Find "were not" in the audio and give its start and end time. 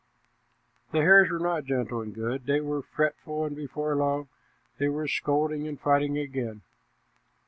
1.29-1.65